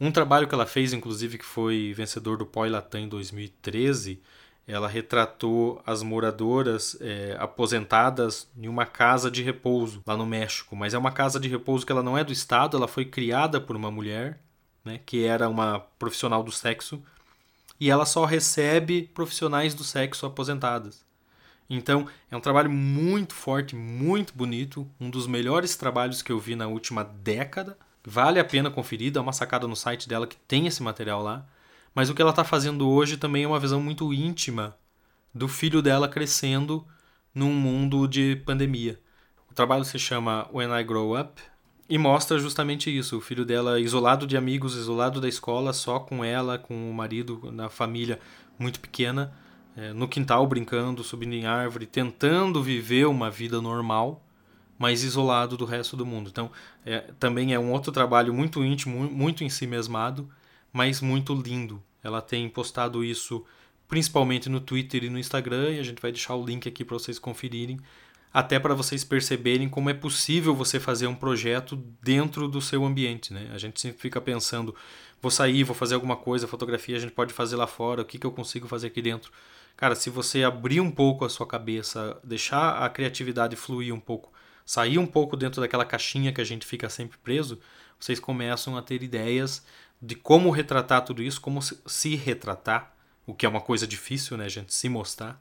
Um 0.00 0.10
trabalho 0.10 0.48
que 0.48 0.54
ela 0.54 0.64
fez, 0.64 0.94
inclusive, 0.94 1.36
que 1.36 1.44
foi 1.44 1.92
vencedor 1.94 2.38
do 2.38 2.46
Poi 2.46 2.70
Latam 2.70 3.02
em 3.02 3.08
2013, 3.08 4.18
ela 4.66 4.88
retratou 4.88 5.82
as 5.84 6.02
moradoras 6.02 6.96
é, 7.02 7.36
aposentadas 7.38 8.48
em 8.56 8.66
uma 8.66 8.86
casa 8.86 9.30
de 9.30 9.42
repouso 9.42 10.02
lá 10.06 10.16
no 10.16 10.24
México. 10.24 10.74
Mas 10.74 10.94
é 10.94 10.98
uma 10.98 11.12
casa 11.12 11.38
de 11.38 11.48
repouso 11.48 11.84
que 11.84 11.92
ela 11.92 12.02
não 12.02 12.16
é 12.16 12.24
do 12.24 12.32
Estado, 12.32 12.78
ela 12.78 12.88
foi 12.88 13.04
criada 13.04 13.60
por 13.60 13.76
uma 13.76 13.90
mulher, 13.90 14.40
né, 14.86 15.00
que 15.04 15.24
era 15.24 15.48
uma 15.48 15.80
profissional 15.98 16.42
do 16.42 16.52
sexo, 16.52 17.02
e 17.78 17.90
ela 17.90 18.06
só 18.06 18.24
recebe 18.24 19.10
profissionais 19.12 19.74
do 19.74 19.84
sexo 19.84 20.24
aposentadas. 20.24 21.04
Então, 21.68 22.06
é 22.30 22.36
um 22.36 22.40
trabalho 22.40 22.70
muito 22.70 23.34
forte, 23.34 23.74
muito 23.74 24.32
bonito, 24.32 24.88
um 25.00 25.10
dos 25.10 25.26
melhores 25.26 25.76
trabalhos 25.76 26.22
que 26.22 26.30
eu 26.30 26.38
vi 26.38 26.54
na 26.54 26.68
última 26.68 27.02
década. 27.02 27.76
Vale 28.04 28.38
a 28.38 28.44
pena 28.44 28.70
conferir, 28.70 29.12
dá 29.12 29.20
uma 29.20 29.32
sacada 29.32 29.66
no 29.66 29.74
site 29.74 30.08
dela 30.08 30.28
que 30.28 30.36
tem 30.36 30.68
esse 30.68 30.80
material 30.80 31.22
lá. 31.22 31.44
Mas 31.92 32.08
o 32.08 32.14
que 32.14 32.22
ela 32.22 32.30
está 32.30 32.44
fazendo 32.44 32.88
hoje 32.88 33.16
também 33.16 33.42
é 33.42 33.48
uma 33.48 33.58
visão 33.58 33.80
muito 33.82 34.14
íntima 34.14 34.76
do 35.34 35.48
filho 35.48 35.82
dela 35.82 36.08
crescendo 36.08 36.86
num 37.34 37.52
mundo 37.52 38.06
de 38.06 38.36
pandemia. 38.36 39.00
O 39.50 39.54
trabalho 39.54 39.84
se 39.84 39.98
chama 39.98 40.48
When 40.52 40.70
I 40.70 40.84
Grow 40.84 41.18
Up 41.18 41.42
e 41.88 41.98
mostra 41.98 42.38
justamente 42.38 42.94
isso: 42.96 43.18
o 43.18 43.20
filho 43.20 43.44
dela 43.44 43.80
isolado 43.80 44.26
de 44.26 44.36
amigos, 44.36 44.74
isolado 44.76 45.20
da 45.20 45.28
escola, 45.28 45.72
só 45.72 45.98
com 45.98 46.24
ela, 46.24 46.58
com 46.58 46.90
o 46.90 46.94
marido, 46.94 47.50
na 47.52 47.68
família 47.68 48.18
muito 48.58 48.80
pequena, 48.80 49.32
é, 49.76 49.92
no 49.92 50.08
quintal 50.08 50.46
brincando, 50.46 51.04
subindo 51.04 51.34
em 51.34 51.46
árvore, 51.46 51.86
tentando 51.86 52.62
viver 52.62 53.06
uma 53.06 53.30
vida 53.30 53.60
normal 53.60 54.22
mas 54.78 55.02
isolado 55.02 55.56
do 55.56 55.64
resto 55.64 55.96
do 55.96 56.04
mundo. 56.04 56.28
Então, 56.30 56.50
é, 56.84 57.00
também 57.18 57.54
é 57.54 57.58
um 57.58 57.72
outro 57.72 57.90
trabalho 57.90 58.32
muito 58.32 58.64
íntimo, 58.64 59.10
muito 59.10 59.42
em 59.42 59.48
si 59.48 59.66
mesmado, 59.66 60.28
mas 60.72 61.00
muito 61.00 61.34
lindo. 61.34 61.82
Ela 62.02 62.20
tem 62.20 62.48
postado 62.48 63.02
isso 63.02 63.44
principalmente 63.88 64.48
no 64.48 64.60
Twitter 64.60 65.04
e 65.04 65.10
no 65.10 65.18
Instagram, 65.18 65.70
e 65.70 65.78
a 65.78 65.82
gente 65.82 66.02
vai 66.02 66.10
deixar 66.10 66.34
o 66.34 66.44
link 66.44 66.68
aqui 66.68 66.84
para 66.84 66.98
vocês 66.98 67.18
conferirem, 67.18 67.78
até 68.36 68.58
para 68.58 68.74
vocês 68.74 69.02
perceberem 69.02 69.66
como 69.66 69.88
é 69.88 69.94
possível 69.94 70.54
você 70.54 70.78
fazer 70.78 71.06
um 71.06 71.14
projeto 71.14 71.74
dentro 72.02 72.46
do 72.46 72.60
seu 72.60 72.84
ambiente. 72.84 73.32
Né? 73.32 73.48
A 73.50 73.56
gente 73.56 73.80
sempre 73.80 73.98
fica 73.98 74.20
pensando, 74.20 74.74
vou 75.22 75.30
sair, 75.30 75.64
vou 75.64 75.74
fazer 75.74 75.94
alguma 75.94 76.16
coisa, 76.16 76.46
fotografia 76.46 76.96
a 76.96 76.98
gente 76.98 77.14
pode 77.14 77.32
fazer 77.32 77.56
lá 77.56 77.66
fora, 77.66 78.02
o 78.02 78.04
que, 78.04 78.18
que 78.18 78.26
eu 78.26 78.30
consigo 78.30 78.68
fazer 78.68 78.88
aqui 78.88 79.00
dentro? 79.00 79.32
Cara, 79.74 79.94
se 79.94 80.10
você 80.10 80.44
abrir 80.44 80.82
um 80.82 80.90
pouco 80.90 81.24
a 81.24 81.30
sua 81.30 81.46
cabeça, 81.46 82.20
deixar 82.22 82.84
a 82.84 82.90
criatividade 82.90 83.56
fluir 83.56 83.94
um 83.94 83.98
pouco, 83.98 84.30
sair 84.66 84.98
um 84.98 85.06
pouco 85.06 85.34
dentro 85.34 85.62
daquela 85.62 85.86
caixinha 85.86 86.30
que 86.30 86.42
a 86.42 86.44
gente 86.44 86.66
fica 86.66 86.90
sempre 86.90 87.16
preso, 87.16 87.58
vocês 87.98 88.20
começam 88.20 88.76
a 88.76 88.82
ter 88.82 89.02
ideias 89.02 89.64
de 90.00 90.14
como 90.14 90.50
retratar 90.50 91.06
tudo 91.06 91.22
isso, 91.22 91.40
como 91.40 91.60
se 91.62 92.14
retratar, 92.14 92.94
o 93.26 93.32
que 93.32 93.46
é 93.46 93.48
uma 93.48 93.62
coisa 93.62 93.86
difícil, 93.86 94.36
né, 94.36 94.46
gente 94.46 94.74
se 94.74 94.90
mostrar, 94.90 95.40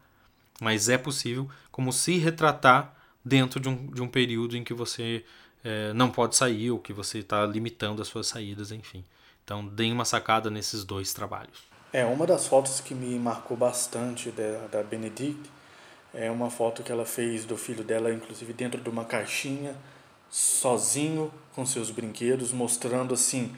mas 0.61 0.89
é 0.89 0.97
possível, 0.97 1.49
como 1.71 1.91
se 1.91 2.17
retratar 2.17 2.95
dentro 3.23 3.59
de 3.59 3.69
um, 3.69 3.87
de 3.87 4.01
um 4.01 4.07
período 4.07 4.55
em 4.55 4.63
que 4.63 4.73
você 4.73 5.25
é, 5.63 5.91
não 5.93 6.09
pode 6.09 6.35
sair 6.35 6.71
ou 6.71 6.79
que 6.79 6.93
você 6.93 7.19
está 7.19 7.45
limitando 7.45 8.01
as 8.01 8.07
suas 8.07 8.27
saídas, 8.27 8.71
enfim. 8.71 9.03
Então, 9.43 9.65
deem 9.65 9.91
uma 9.91 10.05
sacada 10.05 10.49
nesses 10.49 10.83
dois 10.83 11.13
trabalhos. 11.13 11.63
É, 11.91 12.05
uma 12.05 12.27
das 12.27 12.47
fotos 12.47 12.79
que 12.79 12.93
me 12.93 13.17
marcou 13.17 13.55
bastante 13.55 14.29
da, 14.31 14.67
da 14.67 14.83
Benedict 14.83 15.49
é 16.13 16.31
uma 16.31 16.49
foto 16.49 16.83
que 16.83 16.91
ela 16.91 17.05
fez 17.05 17.45
do 17.45 17.57
filho 17.57 17.83
dela, 17.83 18.11
inclusive 18.11 18.53
dentro 18.53 18.81
de 18.81 18.89
uma 18.89 19.05
caixinha, 19.05 19.75
sozinho 20.29 21.31
com 21.53 21.65
seus 21.65 21.91
brinquedos, 21.91 22.51
mostrando 22.51 23.13
assim, 23.13 23.53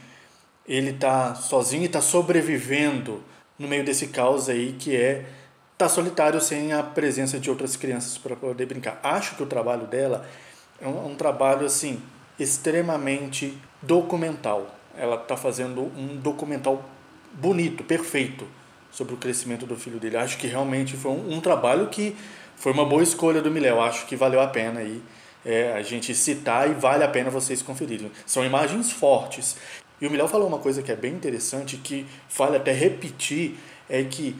ele 0.67 0.93
tá 0.93 1.35
sozinho 1.35 1.83
e 1.83 1.89
tá 1.89 2.01
sobrevivendo 2.01 3.23
no 3.57 3.67
meio 3.67 3.83
desse 3.83 4.07
caos 4.07 4.49
aí 4.49 4.75
que 4.77 4.95
é 4.95 5.25
tá 5.77 5.87
solitário 5.87 6.41
sem 6.41 6.73
a 6.73 6.81
presença 6.81 7.39
de 7.39 7.49
outras 7.49 7.75
crianças 7.75 8.17
para 8.17 8.35
poder 8.35 8.65
brincar. 8.65 8.99
Acho 9.03 9.35
que 9.35 9.43
o 9.43 9.45
trabalho 9.45 9.85
dela 9.85 10.25
é 10.81 10.87
um, 10.87 11.11
um 11.11 11.15
trabalho 11.15 11.65
assim 11.65 12.01
extremamente 12.39 13.57
documental. 13.81 14.75
Ela 14.97 15.15
está 15.15 15.37
fazendo 15.37 15.81
um 15.97 16.17
documental 16.17 16.83
bonito, 17.33 17.83
perfeito 17.83 18.47
sobre 18.91 19.13
o 19.13 19.17
crescimento 19.17 19.65
do 19.65 19.75
filho 19.75 19.99
dele. 19.99 20.17
Acho 20.17 20.37
que 20.37 20.47
realmente 20.47 20.97
foi 20.97 21.11
um, 21.11 21.35
um 21.35 21.41
trabalho 21.41 21.87
que 21.87 22.15
foi 22.55 22.71
uma 22.71 22.85
boa 22.85 23.03
escolha 23.03 23.41
do 23.41 23.51
Miléo. 23.51 23.79
Acho 23.79 24.07
que 24.07 24.15
valeu 24.15 24.41
a 24.41 24.47
pena 24.47 24.79
aí 24.79 25.01
é, 25.45 25.73
a 25.73 25.83
gente 25.83 26.15
citar 26.15 26.69
e 26.69 26.73
vale 26.73 27.03
a 27.03 27.07
pena 27.07 27.29
vocês 27.29 27.61
conferirem. 27.61 28.11
São 28.25 28.43
imagens 28.43 28.91
fortes. 28.91 29.55
E 30.01 30.07
o 30.07 30.11
Miléo 30.11 30.27
falou 30.27 30.47
uma 30.47 30.59
coisa 30.59 30.81
que 30.81 30.91
é 30.91 30.95
bem 30.95 31.13
interessante, 31.13 31.77
que 31.77 32.05
vale 32.35 32.57
até 32.57 32.71
repetir, 32.71 33.57
é 33.89 34.03
que 34.03 34.35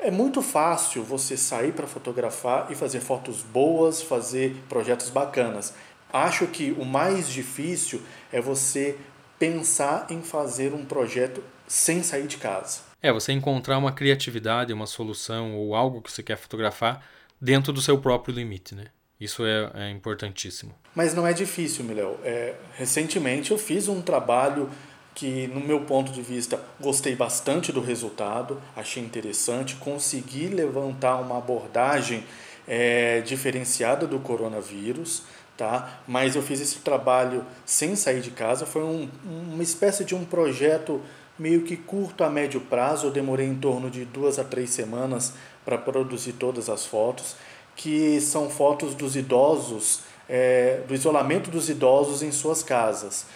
é 0.00 0.10
muito 0.10 0.42
fácil 0.42 1.02
você 1.02 1.36
sair 1.36 1.72
para 1.72 1.86
fotografar 1.86 2.70
e 2.70 2.74
fazer 2.74 3.00
fotos 3.00 3.42
boas, 3.42 4.02
fazer 4.02 4.56
projetos 4.68 5.10
bacanas. 5.10 5.74
Acho 6.12 6.46
que 6.46 6.72
o 6.72 6.84
mais 6.84 7.28
difícil 7.28 8.02
é 8.32 8.40
você 8.40 8.98
pensar 9.38 10.06
em 10.10 10.22
fazer 10.22 10.74
um 10.74 10.84
projeto 10.84 11.42
sem 11.66 12.02
sair 12.02 12.26
de 12.26 12.36
casa. 12.36 12.80
É, 13.02 13.12
você 13.12 13.32
encontrar 13.32 13.78
uma 13.78 13.92
criatividade, 13.92 14.72
uma 14.72 14.86
solução 14.86 15.54
ou 15.56 15.74
algo 15.74 16.02
que 16.02 16.12
você 16.12 16.22
quer 16.22 16.36
fotografar 16.36 17.02
dentro 17.40 17.72
do 17.72 17.80
seu 17.80 17.98
próprio 17.98 18.34
limite, 18.34 18.74
né? 18.74 18.86
Isso 19.18 19.44
é, 19.44 19.70
é 19.74 19.90
importantíssimo. 19.90 20.74
Mas 20.94 21.14
não 21.14 21.26
é 21.26 21.32
difícil, 21.32 21.84
Miléo. 21.84 22.18
É, 22.24 22.54
recentemente 22.74 23.50
eu 23.50 23.58
fiz 23.58 23.86
um 23.86 24.00
trabalho 24.00 24.68
que, 25.14 25.48
no 25.48 25.60
meu 25.60 25.80
ponto 25.80 26.12
de 26.12 26.22
vista, 26.22 26.60
gostei 26.80 27.14
bastante 27.14 27.72
do 27.72 27.80
resultado, 27.80 28.60
achei 28.76 29.02
interessante, 29.02 29.76
consegui 29.76 30.46
levantar 30.48 31.16
uma 31.16 31.38
abordagem 31.38 32.24
é, 32.66 33.20
diferenciada 33.20 34.06
do 34.06 34.18
coronavírus, 34.20 35.22
tá? 35.56 36.00
Mas 36.06 36.36
eu 36.36 36.42
fiz 36.42 36.60
esse 36.60 36.78
trabalho 36.78 37.44
sem 37.66 37.96
sair 37.96 38.20
de 38.20 38.30
casa, 38.30 38.64
foi 38.64 38.82
um, 38.82 39.08
uma 39.24 39.62
espécie 39.62 40.04
de 40.04 40.14
um 40.14 40.24
projeto 40.24 41.00
meio 41.38 41.62
que 41.62 41.76
curto 41.76 42.22
a 42.22 42.30
médio 42.30 42.60
prazo, 42.60 43.06
eu 43.06 43.10
demorei 43.10 43.46
em 43.46 43.54
torno 43.54 43.90
de 43.90 44.04
duas 44.04 44.38
a 44.38 44.44
três 44.44 44.70
semanas 44.70 45.32
para 45.64 45.78
produzir 45.78 46.34
todas 46.34 46.68
as 46.68 46.84
fotos, 46.84 47.34
que 47.74 48.20
são 48.20 48.50
fotos 48.50 48.94
dos 48.94 49.16
idosos, 49.16 50.00
é, 50.28 50.82
do 50.86 50.94
isolamento 50.94 51.50
dos 51.50 51.68
idosos 51.68 52.22
em 52.22 52.30
suas 52.30 52.62
casas. 52.62 53.26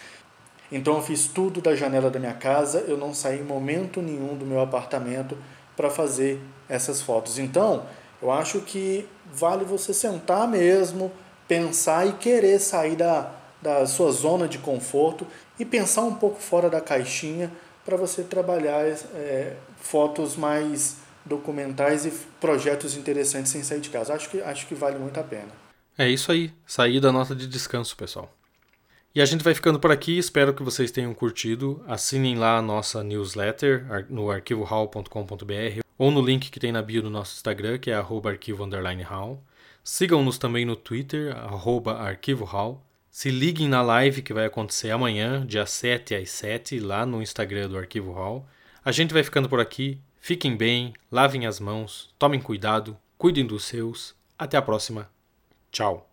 Então 0.71 0.95
eu 0.95 1.01
fiz 1.01 1.27
tudo 1.27 1.61
da 1.61 1.75
janela 1.75 2.09
da 2.09 2.19
minha 2.19 2.33
casa, 2.33 2.83
eu 2.87 2.97
não 2.97 3.13
saí 3.13 3.39
em 3.39 3.43
momento 3.43 4.01
nenhum 4.01 4.35
do 4.35 4.45
meu 4.45 4.59
apartamento 4.59 5.37
para 5.75 5.89
fazer 5.89 6.39
essas 6.67 7.01
fotos. 7.01 7.37
Então, 7.37 7.85
eu 8.21 8.31
acho 8.31 8.61
que 8.61 9.07
vale 9.31 9.65
você 9.65 9.93
sentar 9.93 10.47
mesmo, 10.47 11.11
pensar 11.47 12.07
e 12.07 12.13
querer 12.13 12.59
sair 12.59 12.95
da, 12.95 13.31
da 13.61 13.85
sua 13.85 14.11
zona 14.11 14.47
de 14.47 14.57
conforto 14.57 15.27
e 15.59 15.65
pensar 15.65 16.01
um 16.03 16.15
pouco 16.15 16.41
fora 16.41 16.69
da 16.69 16.81
caixinha 16.81 17.51
para 17.85 17.97
você 17.97 18.23
trabalhar 18.23 18.83
é, 18.83 19.55
fotos 19.79 20.35
mais 20.35 20.97
documentais 21.23 22.05
e 22.05 22.11
projetos 22.39 22.95
interessantes 22.95 23.51
sem 23.51 23.63
sair 23.63 23.79
de 23.79 23.89
casa. 23.89 24.13
Acho 24.13 24.29
que, 24.29 24.41
acho 24.41 24.67
que 24.67 24.75
vale 24.75 24.97
muito 24.97 25.19
a 25.19 25.23
pena. 25.23 25.49
É 25.97 26.09
isso 26.09 26.31
aí, 26.31 26.51
sair 26.65 26.99
da 26.99 27.11
nota 27.11 27.35
de 27.35 27.47
descanso, 27.47 27.95
pessoal. 27.95 28.34
E 29.15 29.21
a 29.21 29.25
gente 29.25 29.45
vai 29.45 29.53
ficando 29.53 29.79
por 29.79 29.93
aqui, 29.93 30.17
espero 30.17 30.53
que 30.53 30.61
vocês 30.61 30.91
tenham 30.91 31.13
curtido. 31.13 31.81
Assinem 31.87 32.35
lá 32.35 32.57
a 32.57 32.61
nossa 32.61 33.01
newsletter 33.01 34.05
no 34.09 34.29
arquivohall.com.br 34.29 35.79
ou 35.97 36.11
no 36.11 36.21
link 36.21 36.51
que 36.51 36.59
tem 36.59 36.73
na 36.73 36.81
bio 36.81 37.01
do 37.01 37.09
nosso 37.09 37.33
Instagram, 37.33 37.77
que 37.77 37.89
é 37.89 37.95
arquivo_hall. 37.95 39.41
Sigam-nos 39.81 40.37
também 40.37 40.65
no 40.65 40.75
Twitter, 40.75 41.33
arquivohall. 41.33 42.85
Se 43.09 43.29
liguem 43.31 43.69
na 43.69 43.81
live 43.81 44.21
que 44.21 44.33
vai 44.33 44.47
acontecer 44.47 44.91
amanhã, 44.91 45.45
dia 45.47 45.65
7 45.65 46.13
às 46.15 46.29
7, 46.31 46.81
lá 46.81 47.05
no 47.05 47.21
Instagram 47.21 47.69
do 47.69 47.77
Arquivo 47.77 48.11
Hall. 48.11 48.45
A 48.83 48.91
gente 48.91 49.13
vai 49.13 49.23
ficando 49.23 49.47
por 49.47 49.61
aqui. 49.61 49.97
Fiquem 50.19 50.57
bem, 50.57 50.93
lavem 51.09 51.45
as 51.45 51.57
mãos, 51.61 52.13
tomem 52.19 52.41
cuidado, 52.41 52.97
cuidem 53.17 53.45
dos 53.45 53.63
seus. 53.63 54.13
Até 54.37 54.57
a 54.57 54.61
próxima. 54.61 55.09
Tchau. 55.71 56.09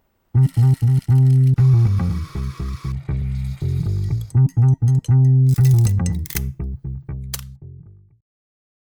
Thank 4.63 5.09
you. 5.09 6.92